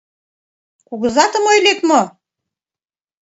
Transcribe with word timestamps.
Кугызатым 0.87 1.43
ойлет 1.51 1.79
мо? 1.89 2.01